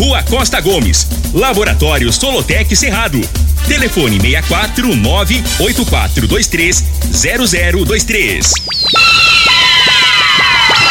[0.00, 3.20] Rua Costa Gomes, Laboratório Solotec Cerrado.
[3.68, 8.52] Telefone 64 98423 0023.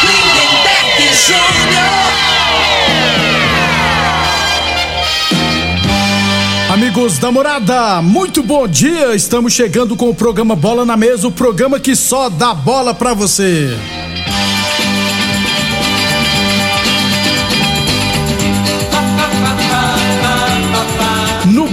[0.04, 1.90] Lindenberg Júnior.
[6.72, 9.16] Amigos da morada, muito bom dia.
[9.16, 13.12] Estamos chegando com o programa Bola na Mesa o programa que só dá bola pra
[13.12, 13.76] você.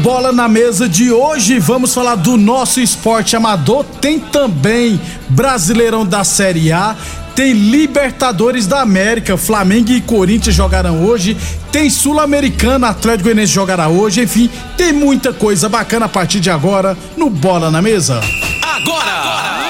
[0.07, 3.83] Bola na Mesa de hoje, vamos falar do nosso esporte amador.
[3.99, 6.95] Tem também Brasileirão da Série A.
[7.35, 11.35] Tem Libertadores da América, Flamengo e Corinthians jogarão hoje.
[11.73, 14.21] Tem Sul-Americana, Atlético Goianiense jogará hoje.
[14.21, 18.21] Enfim, tem muita coisa bacana a partir de agora no Bola na Mesa.
[18.63, 19.11] Agora!
[19.11, 19.66] Bola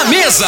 [0.00, 0.46] na mesa!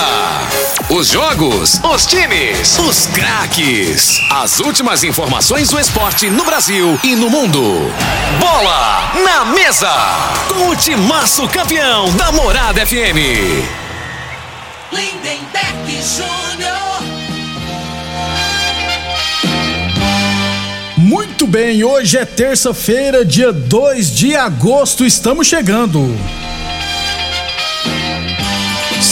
[0.88, 4.18] Os jogos, os times, os craques.
[4.30, 7.60] As últimas informações do esporte no Brasil e no mundo.
[8.40, 9.92] Bola na mesa!
[10.48, 13.18] Com o timaço campeão da Morada FM.
[14.90, 17.02] Lindenberg Júnior.
[20.96, 26.08] Muito bem, hoje é terça-feira, dia 2 de agosto, estamos chegando.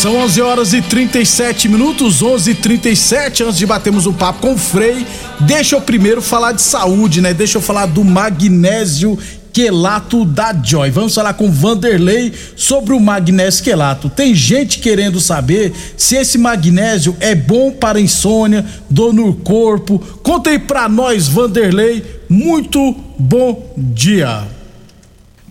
[0.01, 4.55] São 11 horas e 37 minutos, 11 e 37 antes de batermos um papo com
[4.55, 5.07] o Frei.
[5.41, 7.35] Deixa eu primeiro falar de saúde, né?
[7.35, 9.19] Deixa eu falar do magnésio
[9.53, 10.91] quelato da Joy.
[10.91, 14.09] Vamos falar com Vanderlei sobre o magnésio quelato.
[14.09, 19.99] Tem gente querendo saber se esse magnésio é bom para insônia, dor no corpo.
[20.23, 22.03] Conta aí pra nós, Vanderlei.
[22.27, 24.60] Muito bom dia.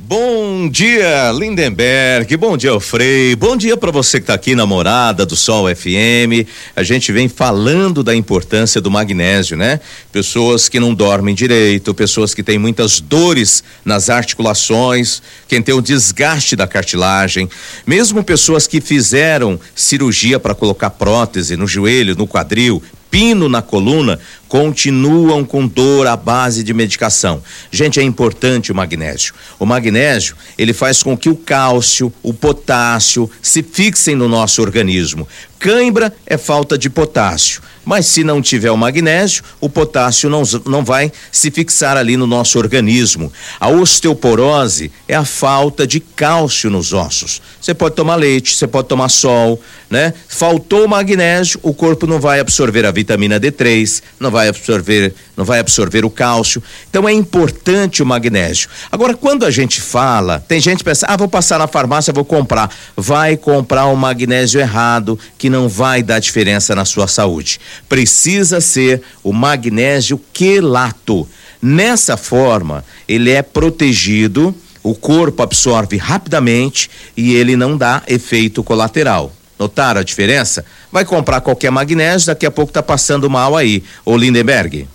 [0.10, 2.36] Bom dia, Lindenberg.
[2.36, 3.36] Bom dia, Frei.
[3.36, 6.50] Bom dia para você que está aqui na Morada do Sol FM.
[6.76, 9.80] A gente vem falando da importância do magnésio, né?
[10.12, 15.82] Pessoas que não dormem direito, pessoas que têm muitas dores nas articulações, quem tem o
[15.82, 17.48] desgaste da cartilagem,
[17.86, 24.20] mesmo pessoas que fizeram cirurgia para colocar prótese no joelho, no quadril, pino na coluna,
[24.48, 27.42] continuam com dor à base de medicação.
[27.72, 29.34] Gente, é importante o magnésio.
[29.58, 35.28] O magnésio, ele faz com que o cálcio, o potássio se fixem no nosso organismo.
[35.60, 37.62] Cãibra é falta de potássio.
[37.90, 42.28] Mas se não tiver o magnésio, o potássio não, não vai se fixar ali no
[42.28, 43.34] nosso organismo.
[43.60, 47.42] A osteoporose é a falta de cálcio nos ossos.
[47.60, 50.14] Você pode tomar leite, você pode tomar sol, né?
[50.28, 55.60] Faltou magnésio, o corpo não vai absorver a vitamina D3, não vai absorver, não vai
[55.60, 56.62] absorver o cálcio.
[56.90, 58.68] Então é importante o magnésio.
[58.92, 62.26] Agora, quando a gente fala, tem gente que pensa, ah, vou passar na farmácia, vou
[62.26, 62.70] comprar.
[62.94, 67.58] Vai comprar o magnésio errado, que não vai dar diferença na sua saúde.
[67.88, 71.26] Precisa ser o magnésio quelato.
[71.62, 74.54] Nessa forma, ele é protegido,
[74.84, 79.32] o corpo absorve rapidamente e ele não dá efeito colateral.
[79.58, 80.66] Notaram a diferença?
[80.92, 84.86] Vai comprar qualquer magnésio, daqui a pouco tá passando mal aí, ô Lindenberg.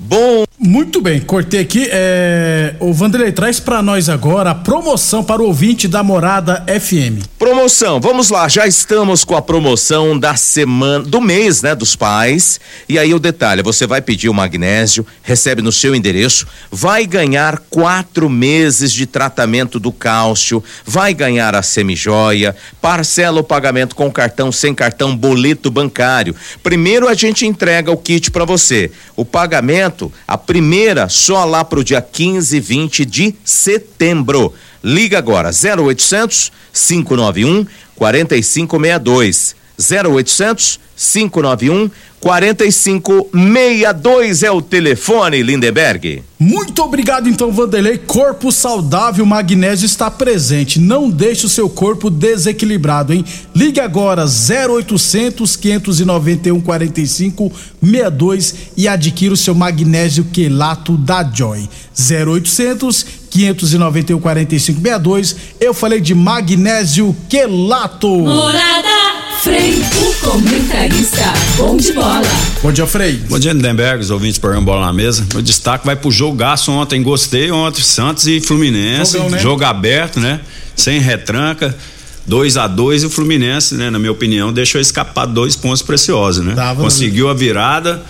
[0.00, 1.88] Bom, Muito bem, cortei aqui.
[1.90, 2.74] É...
[2.80, 7.24] O Vanderlei traz pra nós agora a promoção para o ouvinte da Morada FM.
[7.38, 12.60] Promoção, vamos lá, já estamos com a promoção da semana, do mês, né, dos pais.
[12.86, 17.58] E aí o detalhe, você vai pedir o magnésio, recebe no seu endereço, vai ganhar
[17.70, 24.52] quatro meses de tratamento do cálcio, vai ganhar a semijoia, parcela o pagamento com cartão,
[24.52, 26.36] sem cartão, boleto bancário.
[26.62, 28.90] Primeiro a gente entrega o kit para você.
[29.16, 29.89] O pagamento,
[30.26, 34.54] a primeira, só lá pro dia 15 e 20 de setembro.
[34.82, 37.66] Liga agora 0800 591
[37.96, 39.56] 4562.
[39.78, 46.22] 0800 591 4562 é o telefone, Lindenberg.
[46.38, 47.96] Muito obrigado então, Vanderlei.
[47.96, 50.78] Corpo saudável, magnésio está presente.
[50.78, 53.24] Não deixe o seu corpo desequilibrado, hein?
[53.54, 61.66] Ligue agora 0800 591 4562 e adquira o seu magnésio quelato da Joy.
[61.98, 65.36] 0800 591 4562.
[65.60, 68.08] Eu falei de magnésio quelato.
[68.08, 69.10] Morada
[69.42, 72.20] Frei, o comentarista, bom de bola.
[72.62, 73.22] Bom dia, Frei.
[73.26, 75.26] Bom dia, Lindenberg, os ouvintes programa Bola na Mesa.
[75.32, 79.14] Meu destaque vai pro jogaço ontem, gostei ontem, Santos e Fluminense.
[79.14, 79.38] Jogão, né?
[79.38, 80.40] Jogo aberto, né?
[80.76, 81.74] Sem retranca.
[82.26, 86.44] 2 a 2 e o Fluminense, né, na minha opinião, deixou escapar dois pontos preciosos,
[86.44, 86.54] né?
[86.54, 88.02] Tava Conseguiu a virada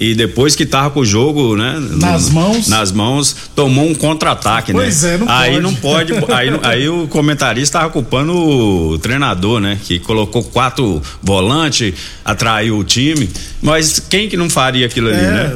[0.00, 1.78] e depois que tava com o jogo, né?
[1.78, 2.68] Nas no, mãos.
[2.68, 4.80] Nas mãos, tomou um contra-ataque, né?
[4.80, 5.62] Pois é, não aí pode.
[5.62, 6.12] não pode.
[6.32, 9.78] aí, aí o comentarista tava culpando o treinador, né?
[9.84, 11.92] Que colocou quatro volantes,
[12.24, 13.28] atraiu o time.
[13.60, 15.52] Mas quem que não faria aquilo ali, É, né?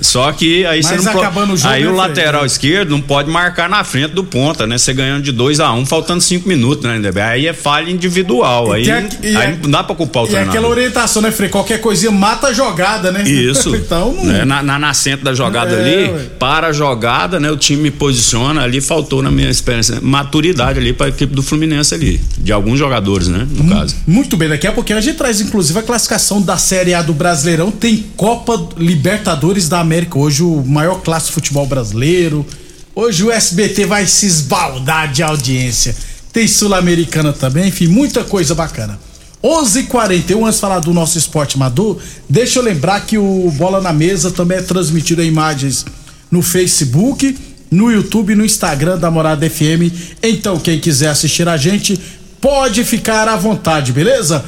[0.00, 2.08] Só que aí Mas você não acabando o jogo, aí né, o Fred?
[2.08, 4.76] lateral esquerdo não pode marcar na frente do ponta, né?
[4.78, 6.96] Você ganhando de 2 a 1 um, faltando cinco minutos, né?
[6.96, 7.30] Lindenberg?
[7.32, 8.72] Aí é falha individual.
[8.72, 10.54] Aí, tem aqui- e aí é- não dá pra culpar o E treinador.
[10.54, 11.48] aquela orientação, né, Frei?
[11.48, 13.22] Qualquer coisinha mata a jogada, né?
[13.28, 13.74] Isso.
[13.76, 14.24] então, não.
[14.24, 14.44] né?
[14.44, 16.26] na, na nascente da jogada É, ali, ué.
[16.38, 17.50] para a jogada, né?
[17.50, 21.94] O time posiciona ali, faltou na minha experiência maturidade ali para a equipe do Fluminense
[21.94, 23.46] ali, de alguns jogadores, né?
[23.50, 23.94] No caso.
[24.06, 27.12] Muito bem, daqui a pouquinho a gente traz inclusive a classificação da Série A do
[27.12, 27.70] Brasileirão.
[27.70, 32.44] Tem Copa Libertadores da América hoje, o maior clássico futebol brasileiro.
[32.94, 35.94] Hoje o SBT vai se esbaldar de audiência.
[36.32, 38.98] Tem Sul-Americana também, enfim, muita coisa bacana.
[39.42, 41.98] 11:41 antes de falar do nosso esporte amador,
[42.28, 45.84] deixa eu lembrar que o Bola na Mesa também é transmitido em imagens
[46.30, 47.38] no Facebook,
[47.70, 49.92] no YouTube e no Instagram da Morada FM.
[50.22, 52.00] Então, quem quiser assistir a gente,
[52.40, 54.44] pode ficar à vontade, beleza?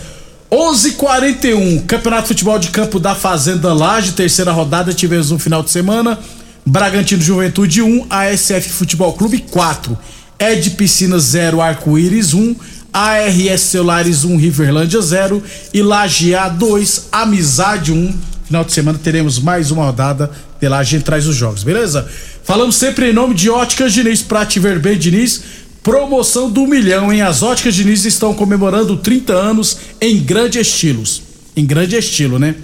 [0.51, 5.71] 11:41 Campeonato de Futebol de Campo da Fazenda Laje, terceira rodada, tivemos no final de
[5.71, 6.19] semana.
[6.65, 9.97] Bragantino Juventude 1, ASF Futebol Clube 4.
[10.39, 12.57] Ed Piscina 0, Arco-Íris 1,
[12.93, 15.43] ARS Celulares 1, Riverlândia 0
[15.75, 18.15] e Lajear 2, Amizade 1.
[18.47, 22.09] Final de semana teremos mais uma rodada pela gente traz os jogos, beleza?
[22.43, 25.43] Falamos sempre em nome de Óticas Diniz, pra te ver bem, Diniz.
[25.89, 27.23] Promoção do milhão, hein?
[27.23, 31.23] As Óticas Diniz estão comemorando 30 anos em grande estilos.
[31.57, 32.57] Em grande estilo, né?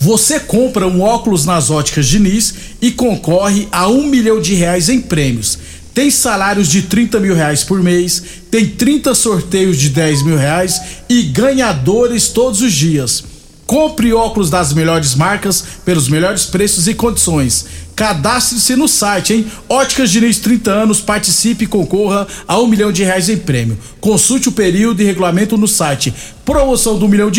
[0.00, 4.98] Você compra um óculos nas óticas Diniz e concorre a um milhão de reais em
[4.98, 5.58] prêmios.
[5.92, 10.80] Tem salários de 30 mil reais por mês, tem 30 sorteios de 10 mil reais
[11.10, 13.24] e ganhadores todos os dias.
[13.66, 17.66] Compre óculos das melhores marcas pelos melhores preços e condições.
[17.94, 19.46] Cadastre-se no site, hein?
[19.68, 23.78] Óticas Diniz 30 anos, participe e concorra a um milhão de reais em prêmio.
[24.00, 26.12] Consulte o período e regulamento no site
[26.44, 27.30] promoção do milhão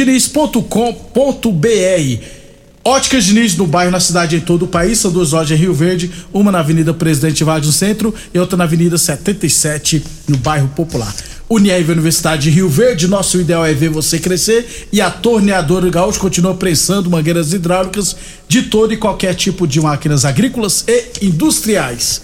[2.86, 5.00] Óticas Diniz no bairro, na cidade e em todo o país.
[5.00, 8.58] São duas lojas em Rio Verde, uma na Avenida Presidente Vargas no centro e outra
[8.58, 11.14] na Avenida 77 no bairro Popular.
[11.54, 16.20] Unirv Universidade de Rio Verde, nosso ideal é ver você crescer e a Torneadora Gaúcho
[16.20, 18.16] continua prensando mangueiras hidráulicas
[18.48, 22.22] de todo e qualquer tipo de máquinas agrícolas e industriais.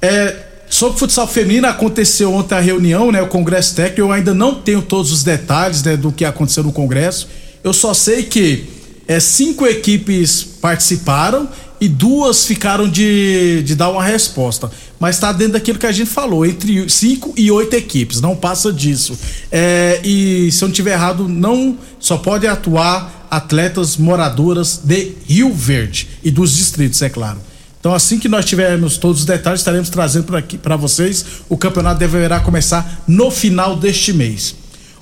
[0.00, 0.36] É,
[0.68, 3.20] sobre futsal feminino, aconteceu ontem a reunião, né?
[3.20, 4.00] O Congresso Técnico.
[4.00, 7.28] Eu ainda não tenho todos os detalhes né, do que aconteceu no Congresso.
[7.62, 8.64] Eu só sei que
[9.06, 11.48] é, cinco equipes participaram
[11.80, 14.70] e duas ficaram de, de dar uma resposta.
[14.98, 18.72] Mas está dentro daquilo que a gente falou, entre cinco e oito equipes, não passa
[18.72, 19.18] disso.
[19.52, 25.52] É, e se eu não estiver errado, não só podem atuar atletas moradoras de Rio
[25.52, 27.38] Verde e dos distritos, é claro.
[27.78, 30.26] Então, assim que nós tivermos todos os detalhes, estaremos trazendo
[30.60, 31.24] para vocês.
[31.48, 34.56] O campeonato deverá começar no final deste mês.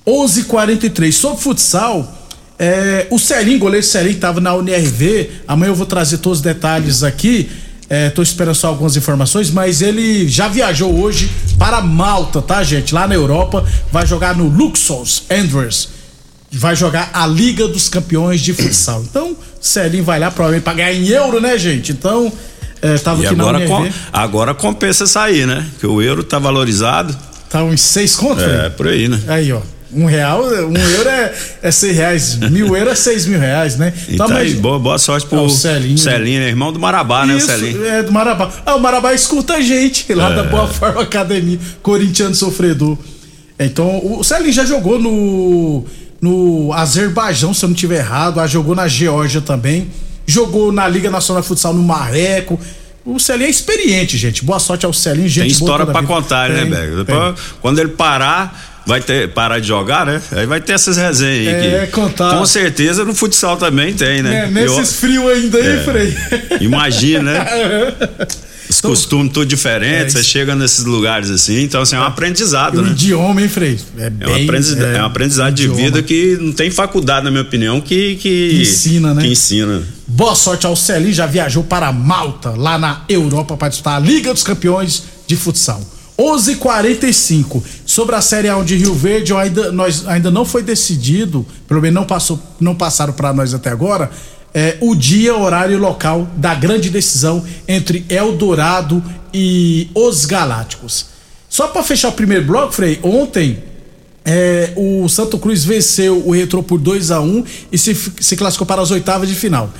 [0.07, 2.24] 11:43 sobre futsal.
[2.65, 5.31] É, o Celinho, goleiro Celinho, estava na UNRV.
[5.47, 7.51] Amanhã eu vou trazer todos os detalhes aqui.
[7.91, 12.95] Estou esperando só algumas informações, mas ele já viajou hoje para Malta, tá, gente?
[12.95, 13.67] Lá na Europa.
[13.93, 15.91] Vai jogar no Luxors Andrews.
[16.51, 19.03] Vai jogar a Liga dos Campeões de Futsal.
[19.03, 21.93] Então, Celinho vai lá provavelmente para ganhar em euro, né, gente?
[21.93, 22.33] Então,
[22.81, 25.67] é, tava E aqui agora, na com, agora compensa sair, né?
[25.79, 27.15] Que o euro tá valorizado.
[27.51, 28.41] Tá uns seis conto?
[28.41, 29.21] É, por aí, né?
[29.29, 29.61] Aí, ó.
[29.95, 33.93] Um real, um euro é, é seis reais, mil euros é seis mil reais, né?
[34.09, 35.97] Então, tá aí, boa, boa sorte pro é, o Celinho.
[35.97, 36.49] Celinho, né?
[36.49, 37.85] irmão do Marabá, né, o Celinho?
[37.87, 38.51] É, do Marabá.
[38.67, 40.37] Ah, o Marabá escuta a gente lá é.
[40.37, 42.99] da Boa Forma Academia, corintiano sofredor.
[43.59, 45.85] Então, o Celinho já jogou no,
[46.21, 49.89] no Azerbaijão, se eu não tiver errado, ah, jogou na Geórgia também,
[50.27, 52.59] jogou na Liga Nacional de Futsal no Marreco.
[53.05, 54.45] O Celinho é experiente, gente.
[54.45, 55.45] Boa sorte ao Celinho, gente.
[55.45, 57.05] Tem história para contar, né, tem, né?
[57.05, 60.21] Depois, quando ele parar vai ter parar de jogar, né?
[60.33, 61.75] Aí vai ter essas resenhas aí.
[61.75, 62.37] É, que, contar.
[62.37, 64.45] Com certeza no futsal também tem, né?
[64.45, 66.17] É, nesses Eu, frios ainda aí, é, Frei.
[66.61, 67.47] Imagina, né?
[68.69, 72.05] Os então, costumes tudo diferentes, é, você chega nesses lugares assim, então assim, é um
[72.05, 72.91] aprendizado, o né?
[72.93, 73.79] idioma, hein, Frei?
[73.99, 77.25] É, bem, é, um aprendizado, é, é um aprendizado de vida que não tem faculdade,
[77.25, 79.23] na minha opinião, que, que, que ensina, né?
[79.23, 79.83] Que ensina.
[80.07, 84.33] Boa sorte ao Celinho, já viajou para Malta, lá na Europa, para disputar a Liga
[84.33, 85.83] dos Campeões de Futsal.
[86.19, 91.81] 11:45 sobre a Série A de Rio Verde, ainda, nós, ainda não foi decidido, pelo
[91.81, 94.11] menos não passou, não passaram para nós até agora,
[94.53, 99.03] é, o dia, horário e local da grande decisão entre Eldorado
[99.33, 101.07] e os Galácticos.
[101.49, 103.63] Só para fechar o primeiro bloco, Frei, ontem
[104.25, 108.67] é, o Santo Cruz venceu o Retro por 2 a 1 e se, se classificou
[108.67, 109.71] para as oitavas de final.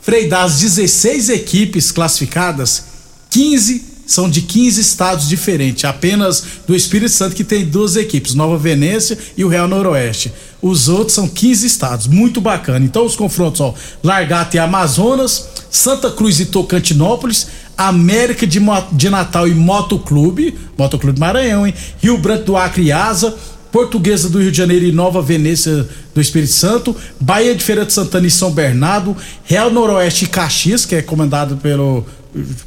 [0.00, 2.84] Frei, das 16 equipes classificadas,
[3.30, 8.58] 15 são de 15 estados diferentes, apenas do Espírito Santo que tem duas equipes, Nova
[8.58, 10.32] Venécia e o Real Noroeste.
[10.60, 12.84] Os outros são 15 estados, muito bacana.
[12.84, 18.60] Então os confrontos, Largata e Amazonas, Santa Cruz e Tocantinópolis, América de,
[18.92, 21.74] de Natal e Motoclube, Motoclube Maranhão, hein?
[22.00, 23.34] Rio Branco do Acre e Asa,
[23.72, 27.92] Portuguesa do Rio de Janeiro e Nova Venécia do Espírito Santo, Bahia de Feira de
[27.94, 32.04] Santana e São Bernardo, Real Noroeste e Caxias, que é comandado pelo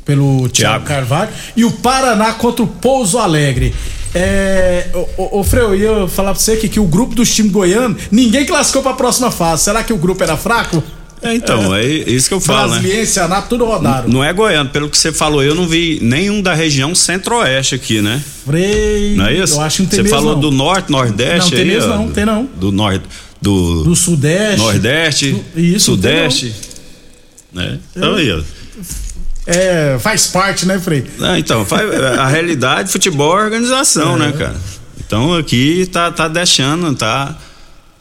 [0.03, 3.73] pelo Thiago Carvalho, e o Paraná contra o Pouso Alegre.
[4.13, 7.33] É, o, o, o Freu, eu ia falar pra você que, que o grupo dos
[7.33, 9.63] times goianos, ninguém classificou pra próxima fase.
[9.63, 10.81] Será que o grupo era fraco?
[11.21, 13.25] É, então, é, é isso que eu falo, Brasiliense, né?
[13.25, 14.07] Anápolis, tudo rodaram.
[14.07, 18.01] Não é goiano, pelo que você falou, eu não vi nenhum da região centro-oeste aqui,
[18.01, 18.21] né?
[18.45, 19.55] Frei, não é isso?
[19.55, 20.39] Eu acho que não tem Você mesmo, falou não.
[20.39, 22.45] do norte, nordeste não, tem aí, mesmo, ó, não, tem não.
[22.55, 23.05] Do norte,
[23.41, 26.53] do, do sudeste, nordeste, do, isso, sudeste,
[27.51, 27.79] né?
[27.95, 28.41] Então aí, ó.
[29.45, 31.05] É, faz parte, né, Frei?
[31.21, 34.19] Ah, então, faz, a realidade, futebol é organização, é.
[34.19, 34.55] né, cara?
[35.05, 37.37] Então aqui tá, tá deixando, tá.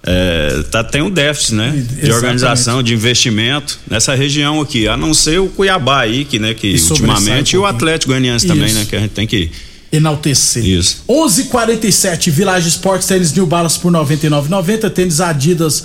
[0.06, 1.68] É, tá, tem um déficit, né?
[1.68, 2.04] Exatamente.
[2.04, 6.52] De organização, de investimento nessa região aqui, a não ser o Cuiabá aí, que, né,
[6.52, 8.86] que ultimamente, um e o Atlético Goianiense também, né?
[8.88, 9.50] Que a gente tem que
[9.90, 10.64] enaltecer.
[10.64, 11.04] Isso.
[11.08, 15.84] 11:47 Village Sports tênis New Balance por 99,90, tênis Adidas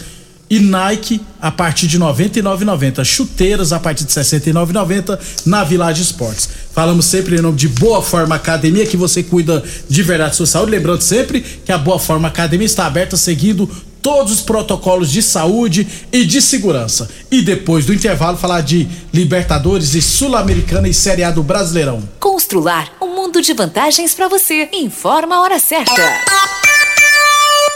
[0.49, 3.05] e Nike a partir de 99,90.
[3.05, 6.49] Chuteiras a partir de 69,90 na Village Esportes.
[6.73, 10.47] Falamos sempre em nome de Boa Forma Academia, que você cuida de verdade da sua
[10.47, 10.71] saúde.
[10.71, 13.69] Lembrando sempre que a Boa Forma Academia está aberta seguindo
[14.01, 17.09] todos os protocolos de saúde e de segurança.
[17.29, 22.01] E depois do intervalo, falar de Libertadores e Sul-Americana e Série A do Brasileirão.
[22.19, 24.69] Constrular um mundo de vantagens para você.
[24.73, 26.58] Informa a hora certa.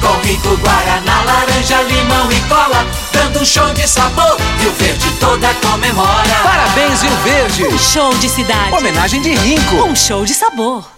[0.00, 4.36] com rico Guaraná, laranja, limão e cola, dando um show de sabor.
[4.60, 6.34] Rio Verde toda comemora.
[6.42, 7.66] Parabéns, Rio Verde.
[7.66, 8.74] Um show de cidade.
[8.74, 9.76] Homenagem de Rinco.
[9.84, 10.97] Um show de sabor.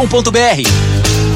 [0.07, 1.30] diniz.com.br.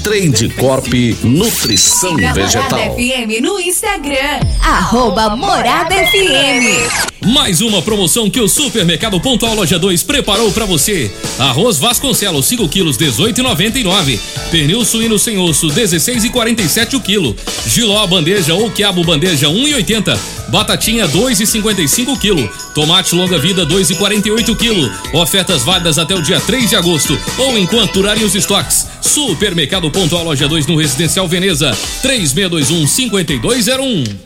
[0.00, 2.70] Trade Corp Nutrição Vegetal.
[2.70, 4.40] Morada FM no Instagram.
[4.62, 7.15] Arroba Morada FM.
[7.26, 11.10] Mais uma promoção que o Supermercado Pontual Loja 2 preparou pra você.
[11.40, 14.16] Arroz Vasconcelos 5 quilos 18,99.
[14.48, 17.34] Pernil suíno sem osso 16,47 o quilo.
[17.66, 20.16] Giló bandeja ou quiabo bandeja 1,80.
[20.50, 22.48] Batatinha 2,55 o quilo.
[22.72, 24.88] Tomate longa vida 2,48 o quilo.
[25.12, 28.86] Ofertas válidas até o dia 3 de agosto ou enquanto durarem os estoques.
[29.02, 34.25] Supermercado Pontual Loja 2 no Residencial Veneza 3621 5201.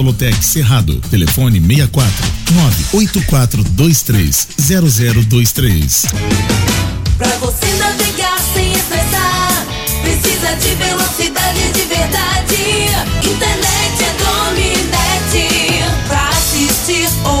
[0.41, 0.99] Cerrado.
[1.11, 2.11] Telefone 64
[2.53, 6.05] 98423 0023.
[7.17, 9.67] Pra você navegar sem estressar,
[10.01, 12.55] precisa de velocidade de verdade.
[13.23, 15.47] Internet é Dominete.
[16.07, 17.40] Pra assistir, ouvir,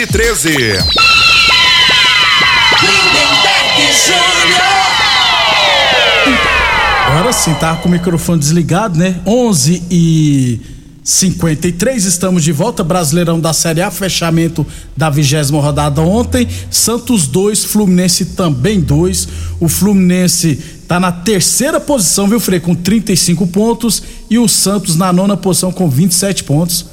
[7.07, 9.19] Agora sim, tá com o microfone desligado, né?
[9.27, 10.59] 11 e
[11.03, 12.83] 53, estamos de volta.
[12.83, 14.65] Brasileirão da Série A, fechamento
[14.97, 16.47] da vigésima rodada ontem.
[16.71, 19.27] Santos 2, Fluminense também 2.
[19.59, 20.55] O Fluminense
[20.87, 22.59] tá na terceira posição, viu, Frei?
[22.59, 24.01] Com 35 pontos.
[24.29, 26.85] E o Santos na nona posição com 27 pontos.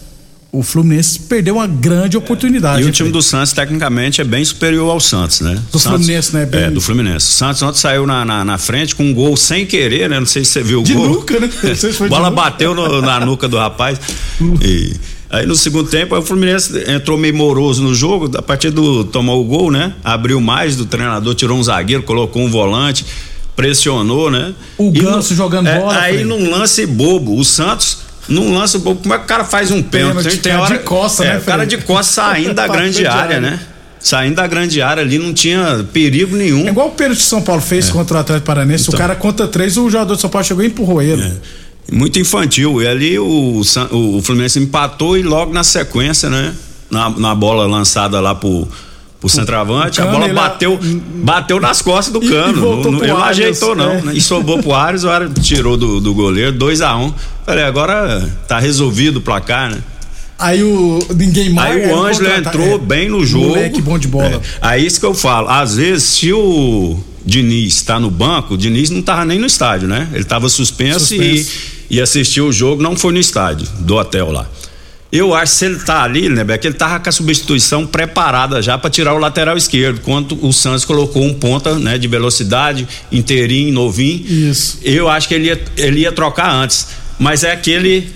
[0.51, 2.83] O Fluminense perdeu uma grande oportunidade.
[2.83, 5.55] E o time do Santos, tecnicamente, é bem superior ao Santos, né?
[5.71, 6.47] Do Santos- Fluminense, né?
[6.47, 7.27] Bem- É, do Fluminense.
[7.27, 10.19] O Santos ontem saiu na, na, na frente com um gol sem querer, né?
[10.19, 11.07] Não sei se você viu o De gol.
[11.11, 11.51] nuca, né?
[11.63, 12.43] Não sei se foi de bola nuca.
[12.43, 14.01] bateu no- na nuca do rapaz.
[14.63, 14.95] E
[15.29, 18.31] aí no segundo tempo, o Fluminense entrou meio moroso no jogo.
[18.39, 19.05] A partir do.
[19.05, 19.93] tomou o gol, né?
[20.03, 23.05] Abriu mais do treinador, tirou um zagueiro, colocou um volante,
[23.55, 24.55] pressionou, né?
[24.79, 28.08] O E Ganso no- jogando é, bola, Aí num lance bobo, o Santos.
[28.29, 30.17] Num lance bobo, como é que o cara faz um pênalti?
[30.25, 33.07] Pênalti, Tem cara de hora- costa, é, né, O cara de costa saindo da grande
[33.07, 33.41] área, área.
[33.41, 33.61] né?
[34.01, 36.67] Saindo da grande área ali, não tinha perigo nenhum.
[36.67, 38.85] É igual o pênalti que o São Paulo fez contra o Atlético Paranense.
[38.85, 38.95] Então.
[38.95, 41.33] o cara conta três, o jogador do São Paulo chegou e empurrou ele.
[41.91, 42.81] Muito infantil.
[42.83, 43.61] E ali o,
[43.91, 46.55] o Fluminense empatou e logo na sequência, né?
[46.91, 48.69] Na, na bola lançada lá pro,
[49.21, 50.79] pro centroavante, a bola bateu,
[51.17, 52.83] bateu nas costas do cano.
[52.83, 53.91] Não, ele não ajeitou, não.
[53.91, 54.03] É.
[54.03, 54.13] Né?
[54.15, 57.15] E sobrou pro Ares, o Ares tirou do, do goleiro, 2 a 1 um.
[57.45, 59.79] Falei, agora tá resolvido o placar, né?
[60.39, 61.75] Aí o ninguém mais.
[61.75, 63.49] Aí o Ângelo entrou é, bem no jogo.
[63.49, 64.37] Moleque bom de bola.
[64.37, 65.49] É, aí isso que eu falo.
[65.49, 69.89] Às vezes, se o Diniz está no banco, o Diniz não tava nem no estádio,
[69.89, 70.09] né?
[70.13, 71.51] Ele tava suspenso, suspenso.
[71.91, 74.49] E, e assistiu o jogo, não foi no estádio do hotel lá.
[75.11, 78.61] Eu acho que se ele tá ali, né, Beck, ele tava com a substituição preparada
[78.61, 82.87] já para tirar o lateral esquerdo, quando o Santos colocou um ponta, né, de velocidade,
[83.11, 84.25] inteirinho, novinho.
[84.27, 84.79] Isso.
[84.83, 86.89] Eu acho que ele ia, ele ia trocar antes.
[87.19, 88.13] Mas é aquele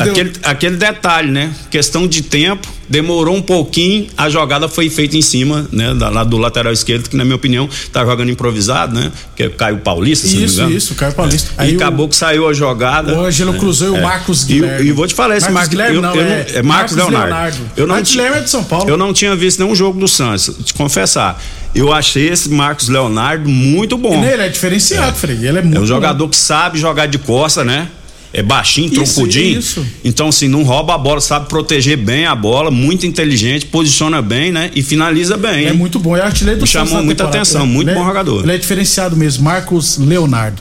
[0.00, 1.52] aquele, aquele detalhe, né?
[1.70, 5.94] Questão de tempo, demorou um pouquinho, a jogada foi feita em cima, né?
[5.94, 9.12] Da, lá do lateral esquerdo, que na minha opinião tá jogando improvisado, né?
[9.36, 10.78] Que é Caio Paulista, se isso, não me engano.
[10.78, 11.50] Isso, Caio Paulista.
[11.58, 11.70] É.
[11.70, 13.14] e acabou que saiu a jogada.
[13.14, 13.58] O Ângelo né?
[13.58, 14.00] cruzou é.
[14.00, 14.86] o Marcos Guilherme.
[14.86, 16.96] E, e, vou te falar, esse Marcos, Marcos Guilherme, não, eu, é, é Marcos, Marcos
[16.96, 17.26] Leonardo.
[17.26, 17.58] Leonardo.
[17.76, 18.90] Eu não Marcos Guilherme é de São Paulo.
[18.90, 21.40] Eu não tinha visto nenhum jogo do Santos, te confessar.
[21.74, 24.24] Eu achei esse Marcos Leonardo muito bom.
[24.24, 25.12] Ele é diferenciado, é.
[25.12, 25.36] Frei.
[25.36, 26.30] Ele é muito É um jogador bom.
[26.30, 27.88] que sabe jogar de costa, né?
[28.36, 29.58] É baixinho, troncudinho.
[29.58, 29.86] Isso, isso.
[30.04, 34.52] Então, assim, não rouba a bola, sabe proteger bem a bola, muito inteligente, posiciona bem,
[34.52, 34.70] né?
[34.74, 35.64] E finaliza bem.
[35.64, 38.42] É muito bom, é artilheiro do Me chamou muita atenção, é, muito bom jogador.
[38.42, 40.60] Ele é diferenciado mesmo, Marcos Leonardo.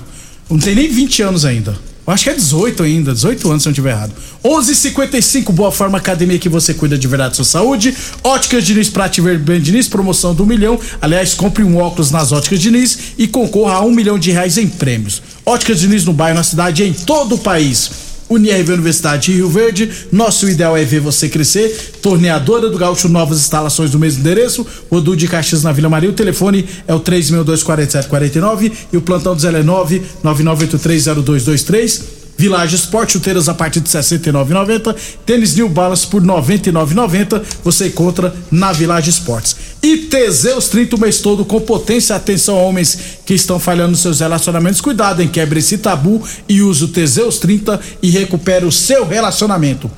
[0.50, 1.78] Não tem nem 20 anos ainda.
[2.06, 4.14] Eu acho que é 18 ainda, 18 anos se eu não estiver errado.
[4.44, 7.96] 11:55 Boa Forma Academia que você cuida de verdade da sua saúde.
[8.24, 10.80] Óticas Diniz Prate Verben Diniz, promoção do milhão.
[11.02, 14.68] Aliás, compre um óculos nas Óticas Diniz e concorra a um milhão de reais em
[14.68, 15.22] prêmios.
[15.44, 18.05] Óticas Diniz no bairro, na cidade e em todo o país.
[18.30, 21.94] Unirv Universidade de Rio Verde, nosso ideal é ver você crescer.
[22.02, 24.66] Torneadora do Gaúcho, novas instalações do mesmo endereço.
[24.92, 26.10] Rodu de Caxias na Vila Maria.
[26.10, 32.26] O telefone é o 3624749 e o plantão do Zé é 999830223.
[32.38, 34.94] Village Esporte, chuteiras a partir de R$ 69,90.
[35.26, 37.42] Tênis New Balance por R$ 99,90.
[37.64, 39.56] Você encontra na Village Esportes.
[39.86, 42.16] E Teseus 30 o mês todo com potência.
[42.16, 44.82] Atenção, homens que estão falhando nos seus relacionamentos.
[44.82, 49.92] Cuidado, em quebre esse tabu e use o Teseus 30 e recupere o seu relacionamento.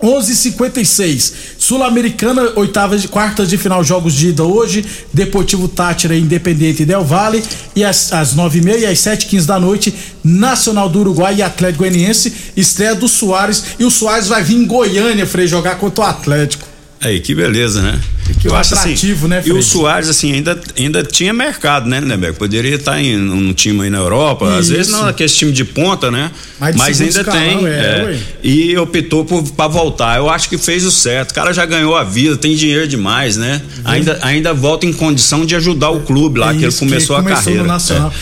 [0.00, 4.84] 11:56 Sul-Americana, oitavas de quartas de final, jogos de ida hoje.
[5.12, 7.42] Deportivo Tátira, Independente Del Vale.
[7.74, 12.32] E às, às 9h30 e às 7h15 da noite, Nacional do Uruguai e Atlético Goianiense.
[12.56, 13.64] Estreia do Soares.
[13.80, 16.77] E o Soares vai vir em Goiânia, Frei, jogar contra o Atlético.
[17.00, 18.00] Aí, que beleza, né?
[18.40, 19.56] Que eu acho atrativo, assim, né, Fred?
[19.56, 22.36] E o Soares, assim, ainda, ainda tinha mercado, né, Lindeberg?
[22.36, 24.54] Poderia estar em um time aí na Europa, Isso.
[24.54, 26.30] às vezes não aquele time de ponta, né?
[26.58, 27.66] Mas, Mas ainda tem.
[27.66, 30.18] É, é, e optou por, pra voltar.
[30.18, 31.30] Eu acho que fez o certo.
[31.30, 33.62] O cara já ganhou a vida, tem dinheiro demais, né?
[33.84, 37.22] Ainda, ainda volta em condição de ajudar o clube lá, é que ele começou a
[37.22, 37.62] começou carreira.
[37.62, 38.12] No Nacional.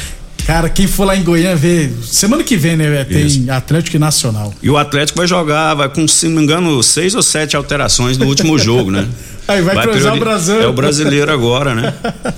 [0.46, 1.92] Cara, quem for lá em Goiânia ver.
[2.04, 3.04] Semana que vem, né?
[3.04, 3.50] Tem Isso.
[3.50, 4.54] Atlético e Nacional.
[4.62, 8.16] E o Atlético vai jogar, vai com, se não me engano, seis ou sete alterações
[8.16, 9.08] no último jogo, né?
[9.48, 10.18] Aí vai, vai cruzar priori...
[10.18, 10.62] o Brasil.
[10.62, 11.92] É o brasileiro agora, né?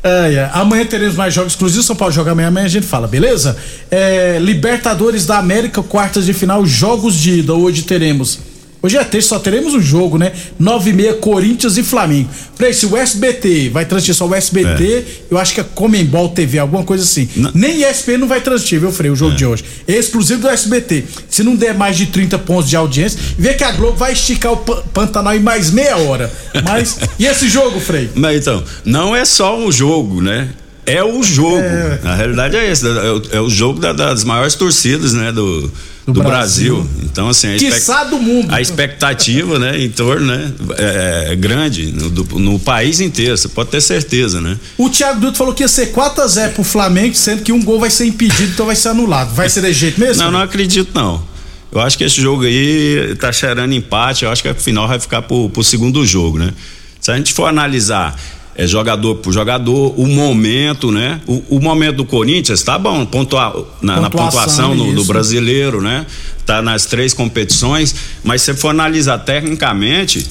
[0.00, 0.50] É, é.
[0.52, 1.84] Amanhã teremos mais jogos exclusivos.
[1.84, 3.56] São Paulo joga amanhã, amanhã a gente fala, beleza?
[3.90, 7.52] É, Libertadores da América, quartas de final, jogos de ida.
[7.52, 8.38] Hoje teremos
[8.80, 10.32] Hoje é terça, só teremos um jogo, né?
[10.58, 12.28] 9 e meia, Corinthians e Flamengo.
[12.54, 15.04] Frei, se o SBT vai transmitir só o SBT, é.
[15.30, 17.28] eu acho que é Comembol TV, alguma coisa assim.
[17.34, 17.50] Não.
[17.54, 19.36] Nem ESPN não vai transmitir, viu, Frei, o jogo é.
[19.36, 19.64] de hoje.
[19.86, 21.04] É exclusivo do SBT.
[21.28, 24.52] Se não der mais de 30 pontos de audiência, vê que a Globo vai esticar
[24.52, 26.32] o Pantanal em mais meia hora.
[26.64, 28.08] Mas, e esse jogo, Frei?
[28.14, 30.50] Mas então, não é só um jogo, né?
[30.86, 31.58] É o jogo.
[31.58, 31.98] É.
[32.02, 35.32] Na realidade é esse, é o, é o jogo da, das maiores torcidas, né?
[35.32, 35.70] Do,
[36.12, 36.76] do, do Brasil.
[36.76, 37.04] Brasil.
[37.04, 38.10] Então, assim, a, expect...
[38.10, 38.52] do mundo.
[38.52, 43.48] a expectativa, né, em torno, né, é, é grande no, do, no, país inteiro, você
[43.48, 44.58] pode ter certeza, né?
[44.76, 47.62] O Thiago Duto falou que ia ser 4 a 0 pro Flamengo, sendo que um
[47.62, 49.34] gol vai ser impedido, então vai ser anulado.
[49.34, 50.22] Vai ser de jeito mesmo?
[50.22, 51.22] Não, não acredito não.
[51.70, 54.98] Eu acho que esse jogo aí tá cheirando empate, eu acho que a final vai
[54.98, 56.52] ficar pro, pro segundo jogo, né?
[57.00, 58.18] Se a gente for analisar
[58.58, 61.20] é, jogador por jogador, o momento, né?
[61.28, 65.80] O, o momento do Corinthians tá bom, pontua, na, pontuação, na pontuação no, do brasileiro,
[65.80, 66.04] né?
[66.44, 67.94] Tá nas três competições,
[68.24, 70.26] mas se for analisar tecnicamente,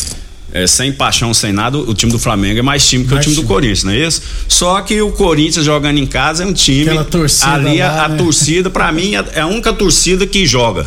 [0.52, 3.24] é, sem paixão, sem nada, o time do Flamengo é mais time que mais o
[3.24, 4.22] time, time, do Corinthians, não é isso?
[4.50, 7.02] Só que o Corinthians jogando em casa é um time.
[7.06, 8.18] Torcida ali lá, a, né?
[8.18, 10.86] torcida, para mim, é, é a única torcida que joga.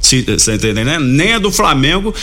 [0.00, 1.00] Você tá entendendo?
[1.00, 2.14] Nem a do Flamengo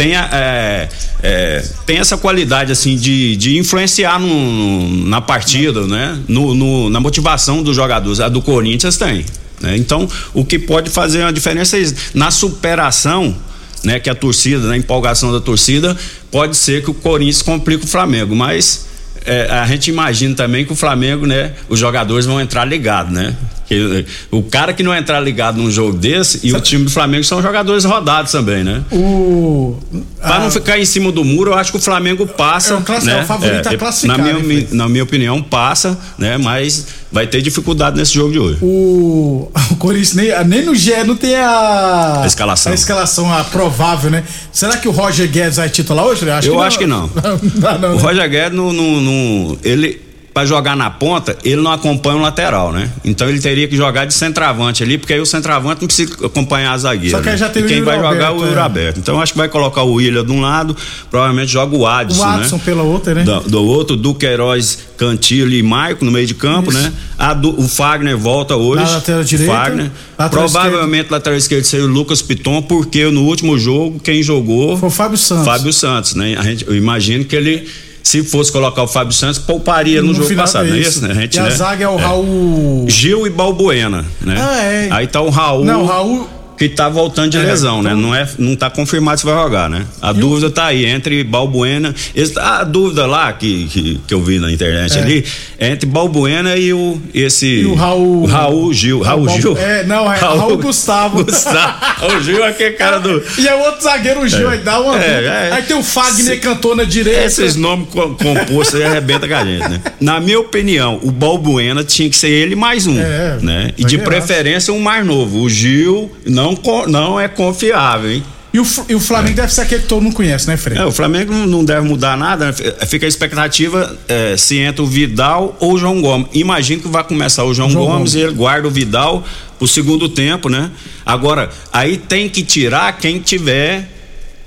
[0.00, 0.88] tem, é,
[1.22, 6.18] é, tem essa qualidade assim de, de influenciar no, na partida, né?
[6.26, 8.18] No, no, na motivação dos jogadores.
[8.18, 9.26] A do Corinthians tem.
[9.60, 9.76] Né?
[9.76, 11.94] Então, o que pode fazer uma diferença é isso.
[12.14, 13.36] Na superação,
[13.84, 14.00] né?
[14.00, 15.94] Que a torcida, na empolgação da torcida,
[16.30, 18.86] pode ser que o Corinthians complique o Flamengo, mas
[19.26, 23.34] é, a gente imagina também que o Flamengo, né, os jogadores vão entrar ligados, né?
[23.66, 27.22] Que, o cara que não entrar ligado num jogo desse e o time do Flamengo
[27.22, 28.82] são jogadores rodados também, né?
[28.90, 29.78] O.
[30.20, 32.74] Pra não ficar em cima do muro, eu acho que o Flamengo passa.
[32.74, 33.18] É o classe- né?
[33.20, 36.36] é o favorito a classificar, Na minha, né, na minha opinião, passa, né?
[36.36, 38.58] Mas vai ter dificuldade nesse jogo de hoje.
[38.62, 42.22] O, o Corinthians nem, nem no GE não tem a.
[42.22, 42.72] A escalação.
[42.72, 44.24] A escalação a provável, né?
[44.52, 46.24] Será que o Roger Guedes vai titular hoje?
[46.46, 47.10] Eu acho que não.
[47.60, 48.02] Não, não, o né?
[48.02, 50.09] Roger Guedes, não, não, não- ele
[50.40, 52.90] para jogar na ponta, ele não acompanha o lateral, né?
[53.04, 56.72] Então ele teria que jogar de centroavante ali, porque aí o centroavante não precisa acompanhar
[56.72, 57.14] a zagueira.
[57.16, 57.38] Só que aí né?
[57.38, 58.62] já tem e o quem vai jogar é o Alberto, Yuri é.
[58.62, 59.00] Alberto.
[59.00, 60.74] Então acho que vai colocar o William de um lado,
[61.10, 62.62] provavelmente joga o Adson, O Adson né?
[62.64, 63.22] pela outra, né?
[63.22, 66.80] Do, do outro, Duqueiroz, Cantilho e Maico no meio de campo, Isso.
[66.80, 66.92] né?
[67.38, 68.82] Do- o Fagner volta hoje.
[68.82, 69.90] Na lateral direita, Fagner.
[70.18, 74.88] lateral Provavelmente lateral esquerdo seria o Lucas Piton, porque no último jogo quem jogou Foi
[74.88, 75.44] o Fábio Santos.
[75.44, 76.34] Fábio Santos, né?
[76.38, 77.68] A gente, eu imagino que ele,
[78.02, 80.80] se fosse colocar o Fábio Santos, pouparia no, No jogo final, passado, é não é
[80.80, 80.90] isso.
[80.90, 81.10] isso, né?
[81.12, 81.50] A gente, E a né?
[81.50, 84.34] zaga é o Raul- Gil e Balbuena, né?
[84.38, 84.88] Ah, é.
[84.90, 85.64] Aí tá o Raul.
[85.64, 86.28] Não, o Raul-
[86.60, 87.94] Que tá voltando de É, lesão, né?
[87.94, 89.86] Não, é, não tá confirmado se vai jogar, né?
[90.02, 91.94] A dúvida tá aí entre Balbuena.
[92.14, 95.00] esse- a dúvida lá que, que, que eu vi na internet É.
[95.00, 95.24] ali
[95.58, 97.46] é entre Balbuena e o esse.
[97.46, 99.00] E o Raul- o Raul Gil.
[99.00, 99.56] Raul Raul- Gil?
[99.56, 101.24] é, não, é Raul Gustavo.
[101.24, 102.14] Gustavo.
[102.14, 103.22] o Gil é aquele cara do.
[103.38, 104.52] E é o outro zagueiro, o Gil, É.
[104.52, 105.02] aí dá uma.
[105.02, 105.50] É, é.
[105.54, 107.24] Aí tem o Fagner cantou na direita.
[107.24, 109.80] Esses nomes co- compostos aí arrebenta com a gente, né?
[109.98, 113.70] Na minha opinião, o Balbuena tinha que ser ele mais um, É, né?
[113.78, 115.38] E de preferência um mais novo.
[115.40, 118.22] O Gil não, co- não é confiável, hein?
[118.52, 120.80] E o, e o Flamengo deve ser aquele que todo mundo conhece, né, Fred?
[120.80, 122.52] É, o Flamengo não- não deve mudar nada, né?
[122.88, 126.26] Fica a expectativa é, se entra o Vidal ou o João Gomes.
[126.32, 128.14] Imagino que vai começar o João, João Gomes, Gomes.
[128.14, 129.22] e ele guarda o Vidal
[129.56, 130.68] pro segundo tempo, né?
[131.06, 133.88] Agora, aí tem que tirar quem tiver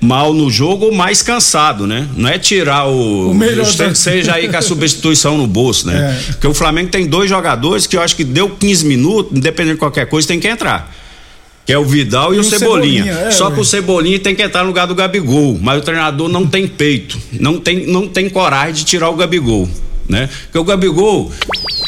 [0.01, 2.05] mal no jogo ou mais cansado, né?
[2.17, 6.19] Não é tirar o, O melhor da- seja aí com a substituição no bolso, né?
[6.27, 6.31] É.
[6.33, 9.79] Porque o Flamengo tem dois jogadores que eu acho que deu 15 minutos, independente de
[9.79, 10.93] qualquer coisa, tem que entrar.
[11.65, 13.03] Que é o Vidal e, E o Cebolinha.
[13.03, 15.57] Cebolinha, é, Só que o Cebolinha tem que entrar no lugar do Gabigol.
[15.61, 17.17] Mas o treinador não tem peito.
[17.31, 19.69] Não tem, não tem coragem de tirar o Gabigol.
[20.07, 20.29] Né?
[20.43, 21.31] Porque o Gabigol,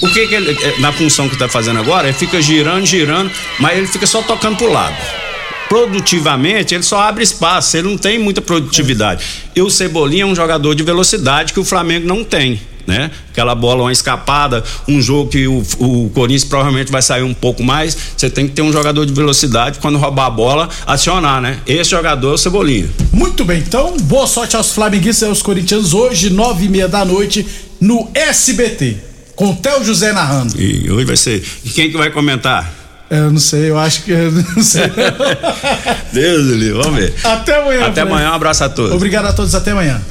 [0.02, 3.30] o que, que ele, é, na função que tá fazendo agora, ele fica girando, girando,
[3.60, 4.96] mas ele fica só tocando pro lado.
[5.68, 9.26] Produtivamente, ele só abre espaço, ele não tem muita produtividade.
[9.56, 12.62] E o Cebolinha é um jogador de velocidade que o Flamengo não tem.
[12.88, 13.10] Né?
[13.32, 17.64] Aquela bola, uma escapada, um jogo que o, o Corinthians provavelmente vai sair um pouco
[17.64, 17.98] mais.
[18.16, 21.60] Você tem que ter um jogador de velocidade quando roubar a bola, acionar, né?
[21.66, 22.88] Esse jogador é o Cebolinha.
[23.12, 27.04] Muito bem, então, boa sorte aos flamenguistas e aos corintianos hoje, nove e meia da
[27.04, 27.46] noite,
[27.82, 28.98] no SBT,
[29.36, 30.60] com o Theo José narrando.
[30.60, 31.44] E hoje vai ser.
[31.64, 32.86] E quem que vai comentar?
[33.10, 34.12] Eu não sei, eu acho que.
[34.12, 34.84] eu não sei.
[36.12, 37.14] Deus do vamos ver.
[37.24, 37.86] Até amanhã.
[37.86, 38.94] Até amanhã, um abraço a todos.
[38.94, 40.02] Obrigado a todos, até amanhã.